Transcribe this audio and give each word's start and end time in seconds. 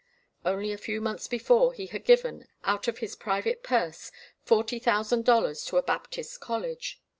Only 0.43 0.71
a 0.73 0.79
few 0.79 0.99
months 0.99 1.27
before 1.27 1.73
he 1.73 1.85
had 1.85 2.05
given, 2.05 2.47
out 2.63 2.87
of 2.87 2.97
his 3.05 3.15
private 3.15 3.61
purse, 3.61 4.11
forty 4.43 4.79
thousand 4.79 5.25
dollars 5.25 5.63
to 5.65 5.77
a 5.77 5.83
Baptist 5.83 6.39
college. 6.39 6.99